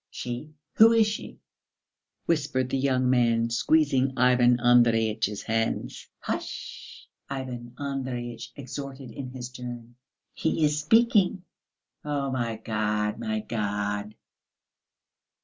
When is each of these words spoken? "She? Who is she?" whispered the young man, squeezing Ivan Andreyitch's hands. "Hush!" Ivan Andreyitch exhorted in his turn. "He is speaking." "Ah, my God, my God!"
"She? 0.09 0.55
Who 0.77 0.93
is 0.93 1.05
she?" 1.05 1.37
whispered 2.25 2.71
the 2.71 2.77
young 2.79 3.07
man, 3.07 3.51
squeezing 3.51 4.13
Ivan 4.17 4.59
Andreyitch's 4.59 5.43
hands. 5.43 6.07
"Hush!" 6.21 7.07
Ivan 7.29 7.75
Andreyitch 7.77 8.51
exhorted 8.55 9.11
in 9.11 9.29
his 9.29 9.51
turn. 9.51 9.93
"He 10.33 10.65
is 10.65 10.79
speaking." 10.79 11.43
"Ah, 12.03 12.31
my 12.31 12.55
God, 12.55 13.19
my 13.19 13.41
God!" 13.41 14.15